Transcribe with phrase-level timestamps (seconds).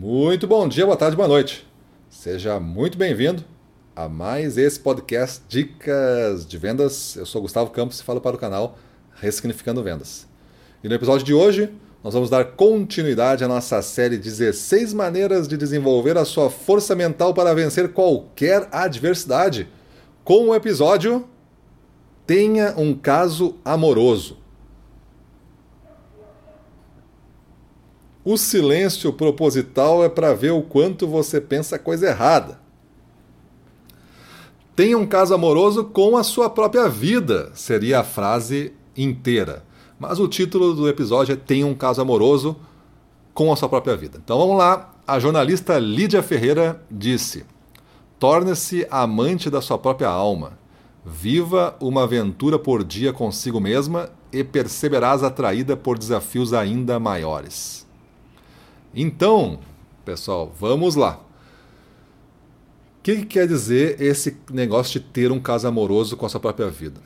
[0.00, 1.66] Muito bom dia, boa tarde, boa noite.
[2.08, 3.42] Seja muito bem-vindo
[3.96, 7.16] a mais esse podcast Dicas de Vendas.
[7.16, 8.78] Eu sou Gustavo Campos e falo para o canal
[9.16, 10.24] Ressignificando Vendas.
[10.84, 11.68] E no episódio de hoje,
[12.04, 17.34] nós vamos dar continuidade à nossa série 16 maneiras de desenvolver a sua força mental
[17.34, 19.66] para vencer qualquer adversidade,
[20.22, 21.26] com o episódio
[22.24, 24.36] Tenha um caso amoroso.
[28.30, 32.60] O silêncio proposital é para ver o quanto você pensa coisa errada.
[34.76, 39.64] Tenha um caso amoroso com a sua própria vida, seria a frase inteira.
[39.98, 42.54] Mas o título do episódio é Tenha um caso amoroso
[43.32, 44.20] com a sua própria vida.
[44.22, 44.94] Então vamos lá.
[45.06, 47.46] A jornalista Lídia Ferreira disse:
[48.18, 50.58] Torne-se amante da sua própria alma.
[51.02, 57.87] Viva uma aventura por dia consigo mesma e perceberás atraída por desafios ainda maiores.
[58.94, 59.60] Então,
[60.04, 61.20] pessoal, vamos lá.
[62.98, 66.40] O que, que quer dizer esse negócio de ter um caso amoroso com a sua
[66.40, 67.00] própria vida?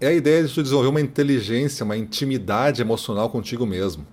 [0.00, 4.06] É a ideia de tu desenvolver uma inteligência, uma intimidade emocional contigo mesmo.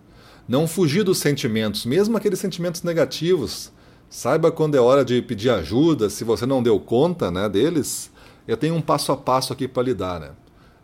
[0.48, 3.72] Não fugir dos sentimentos, mesmo aqueles sentimentos negativos.
[4.09, 8.11] Saiba quando é hora de pedir ajuda, se você não deu conta né, deles.
[8.48, 10.20] Eu tenho um passo a passo aqui para lidar.
[10.20, 10.31] Né?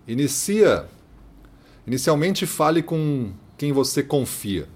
[0.07, 0.87] Inicia.
[1.85, 4.67] Inicialmente fale com quem você confia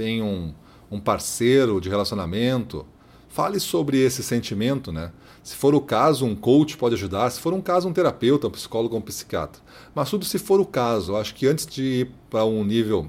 [0.00, 0.54] tem um,
[0.90, 2.86] um parceiro de relacionamento,
[3.28, 5.12] fale sobre esse sentimento, né?
[5.42, 7.28] Se for o caso, um coach pode ajudar.
[7.28, 9.60] Se for um caso, um terapeuta, um psicólogo, um psiquiatra.
[9.94, 11.16] Mas tudo se for o caso.
[11.16, 13.08] Acho que antes de ir para um nível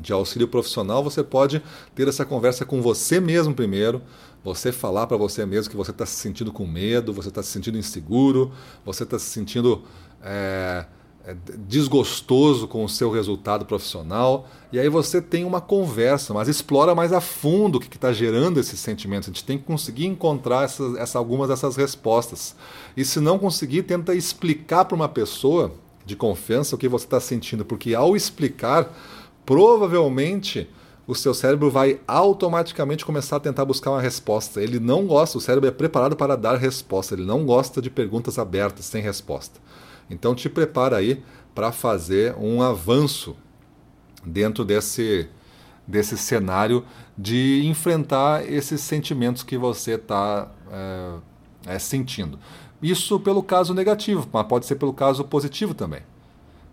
[0.00, 1.60] de auxílio profissional, você pode
[1.92, 4.00] ter essa conversa com você mesmo primeiro.
[4.44, 7.48] Você falar para você mesmo que você está se sentindo com medo, você está se
[7.48, 8.52] sentindo inseguro,
[8.84, 9.82] você está se sentindo
[10.22, 10.86] é,
[11.66, 17.12] desgostoso com o seu resultado profissional, e aí você tem uma conversa, mas explora mais
[17.12, 19.28] a fundo o que está gerando esses sentimentos.
[19.28, 22.54] A gente tem que conseguir encontrar essas, essa, algumas dessas respostas.
[22.96, 25.72] E se não conseguir, tenta explicar para uma pessoa
[26.04, 28.88] de confiança o que você está sentindo, porque ao explicar,
[29.44, 30.68] provavelmente
[31.06, 34.60] o seu cérebro vai automaticamente começar a tentar buscar uma resposta.
[34.60, 38.38] Ele não gosta, o cérebro é preparado para dar resposta, ele não gosta de perguntas
[38.38, 39.60] abertas sem resposta.
[40.08, 41.22] Então te prepara aí
[41.54, 43.36] para fazer um avanço
[44.24, 45.28] dentro desse,
[45.86, 46.84] desse cenário
[47.16, 52.38] de enfrentar esses sentimentos que você está é, é, sentindo.
[52.82, 56.02] Isso pelo caso negativo, mas pode ser pelo caso positivo também.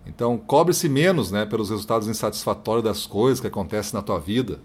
[0.06, 4.60] Então, cobre-se menos né, pelos resultados insatisfatórios das coisas que acontecem na tua vida,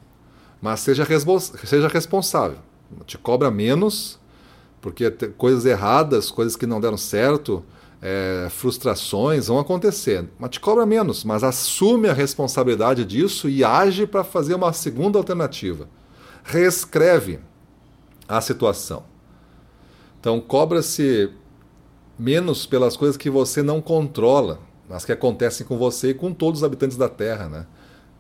[0.60, 1.06] mas seja,
[1.64, 2.58] seja responsável.
[3.06, 4.18] Te cobra menos,
[4.80, 7.64] porque coisas erradas, coisas que não deram certo,
[8.00, 14.06] é, frustrações vão acontecer, mas te cobra menos, mas assume a responsabilidade disso e age
[14.06, 15.88] para fazer uma segunda alternativa.
[16.44, 17.40] Reescreve
[18.28, 19.04] a situação.
[20.20, 21.30] Então, cobra-se
[22.18, 26.60] menos pelas coisas que você não controla, mas que acontecem com você e com todos
[26.60, 27.66] os habitantes da Terra, né?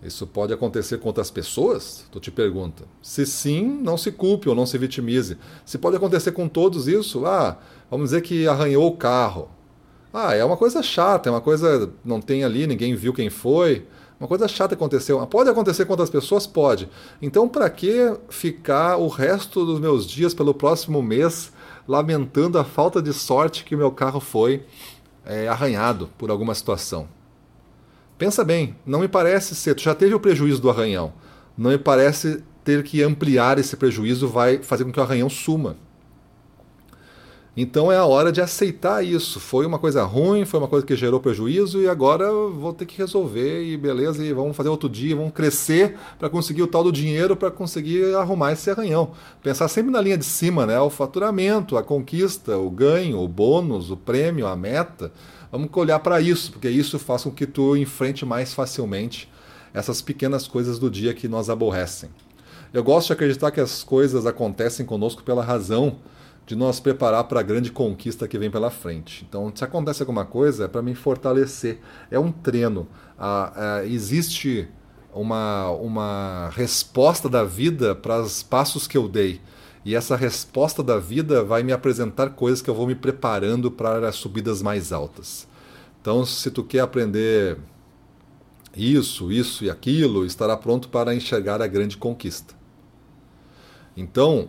[0.00, 2.04] Isso pode acontecer com outras pessoas?
[2.12, 2.84] Tu te pergunta.
[3.02, 5.36] Se sim, não se culpe ou não se vitimize.
[5.64, 7.58] Se pode acontecer com todos isso, ah,
[7.90, 9.50] vamos dizer que arranhou o carro.
[10.12, 11.90] Ah, é uma coisa chata, é uma coisa.
[12.04, 13.86] Não tem ali, ninguém viu quem foi.
[14.18, 15.24] Uma coisa chata aconteceu.
[15.26, 16.46] Pode acontecer com outras pessoas?
[16.46, 16.88] Pode.
[17.22, 21.52] Então, para que ficar o resto dos meus dias pelo próximo mês
[21.86, 24.64] lamentando a falta de sorte que o meu carro foi
[25.24, 27.08] é, arranhado por alguma situação?
[28.16, 29.74] Pensa bem, não me parece ser.
[29.74, 31.12] Tu já teve o prejuízo do arranhão.
[31.56, 35.76] Não me parece ter que ampliar esse prejuízo vai fazer com que o arranhão suma.
[37.60, 39.40] Então é a hora de aceitar isso.
[39.40, 42.96] Foi uma coisa ruim, foi uma coisa que gerou prejuízo e agora vou ter que
[42.96, 46.92] resolver e beleza, e vamos fazer outro dia, vamos crescer para conseguir o tal do
[46.92, 49.10] dinheiro para conseguir arrumar esse arranhão.
[49.42, 50.78] Pensar sempre na linha de cima, né?
[50.78, 55.10] O faturamento, a conquista, o ganho, o bônus, o prêmio, a meta.
[55.50, 59.28] Vamos olhar para isso, porque isso faz com que tu enfrente mais facilmente
[59.74, 62.08] essas pequenas coisas do dia que nos aborrecem.
[62.72, 65.96] Eu gosto de acreditar que as coisas acontecem conosco pela razão
[66.48, 69.22] de nos preparar para a grande conquista que vem pela frente.
[69.28, 71.78] Então, se acontece alguma coisa, é para me fortalecer.
[72.10, 72.88] É um treino.
[73.18, 74.66] Ah, ah, existe
[75.12, 79.42] uma, uma resposta da vida para os passos que eu dei.
[79.84, 84.08] E essa resposta da vida vai me apresentar coisas que eu vou me preparando para
[84.08, 85.46] as subidas mais altas.
[86.00, 87.58] Então, se tu quer aprender
[88.74, 92.54] isso, isso e aquilo, estará pronto para enxergar a grande conquista.
[93.94, 94.48] Então,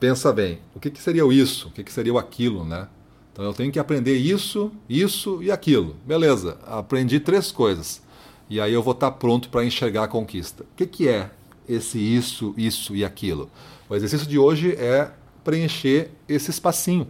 [0.00, 1.68] pensa bem, o que, que seria o isso?
[1.68, 2.88] O que, que seria o aquilo, né?
[3.32, 5.94] Então eu tenho que aprender isso, isso e aquilo.
[6.06, 8.02] Beleza, aprendi três coisas.
[8.48, 10.64] E aí eu vou estar pronto para enxergar a conquista.
[10.64, 11.30] O que, que é
[11.68, 13.48] esse isso, isso e aquilo.
[13.88, 15.10] O exercício de hoje é
[15.44, 17.06] preencher esse espacinho.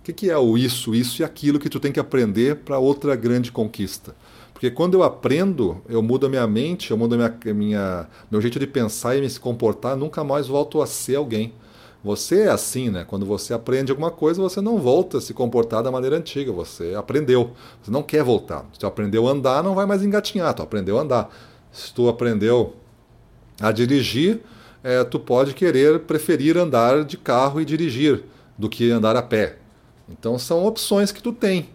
[0.00, 2.78] O que, que é o isso, isso e aquilo que tu tem que aprender para
[2.78, 4.14] outra grande conquista?
[4.52, 8.40] Porque quando eu aprendo, eu mudo a minha mente, eu mudo a minha, minha, meu
[8.40, 11.52] jeito de pensar e me se comportar, nunca mais volto a ser alguém.
[12.04, 13.04] Você é assim, né?
[13.06, 16.50] Quando você aprende alguma coisa, você não volta a se comportar da maneira antiga.
[16.50, 17.52] Você aprendeu.
[17.80, 18.66] Você não quer voltar.
[18.72, 20.52] Se tu aprendeu a andar, não vai mais engatinhar.
[20.52, 21.34] Tu aprendeu a andar.
[21.70, 22.74] Se tu aprendeu
[23.60, 24.40] a dirigir,
[24.82, 28.24] é, tu pode querer preferir andar de carro e dirigir
[28.58, 29.58] do que andar a pé.
[30.08, 31.68] Então são opções que tu tem.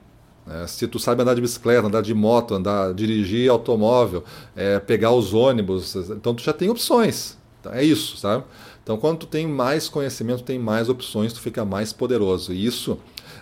[0.45, 0.67] Né?
[0.67, 4.23] Se tu sabe andar de bicicleta, andar de moto, andar, dirigir automóvel,
[4.55, 7.37] é, pegar os ônibus, então tu já tem opções.
[7.59, 8.43] Então, é isso, sabe?
[8.87, 12.53] Então, quando tu tem mais conhecimento, tem mais opções, tu fica mais poderoso.
[12.53, 12.97] E isso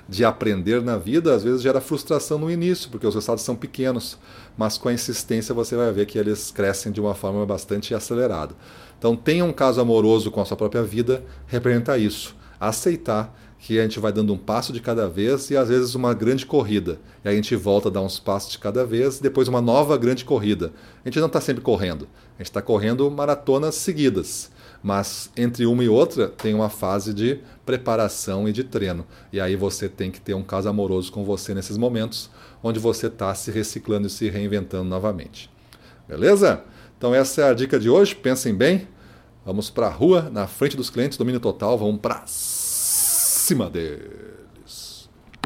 [0.10, 4.18] de aprender na vida, às vezes gera frustração no início, porque os resultados são pequenos,
[4.58, 8.56] mas com a insistência você vai ver que eles crescem de uma forma bastante acelerada.
[8.98, 12.36] Então, tenha um caso amoroso com a sua própria vida, representa isso.
[12.60, 16.14] Aceitar que a gente vai dando um passo de cada vez e às vezes uma
[16.14, 17.00] grande corrida.
[17.24, 19.98] E a gente volta a dar uns passos de cada vez, e depois uma nova
[19.98, 20.72] grande corrida.
[21.04, 24.52] A gente não está sempre correndo, a gente está correndo maratonas seguidas
[24.86, 29.04] mas entre uma e outra tem uma fase de preparação e de treino.
[29.34, 32.30] E aí você tem que ter um caso amoroso com você nesses momentos,
[32.62, 35.50] onde você está se reciclando e se reinventando novamente.
[36.08, 36.62] Beleza?
[36.96, 38.14] Então essa é a dica de hoje.
[38.14, 38.88] Pensem bem.
[39.44, 41.80] Vamos para a rua, na frente dos clientes, domínio total.
[41.80, 42.22] Vamos para
[43.46, 44.45] cima deles.